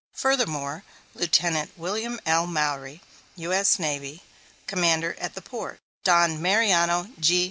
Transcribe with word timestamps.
Furthermore, 0.15 0.83
Lieut. 1.13 1.39
William 1.77 2.19
L. 2.25 2.47
Maury, 2.47 3.03
U.S.N., 3.35 4.19
Commander 4.65 5.15
at 5.19 5.35
the 5.35 5.43
port; 5.43 5.79
Don 6.03 6.41
Mariano 6.41 7.05
G. 7.19 7.39